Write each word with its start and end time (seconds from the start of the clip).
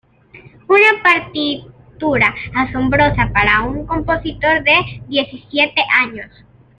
Una 0.67 1.03
partitura 1.03 2.33
asombrosa 2.55 3.29
para 3.31 3.61
un 3.61 3.85
compositor 3.85 4.63
de 4.63 5.03
diecisiete 5.07 5.83
años. 5.95 6.31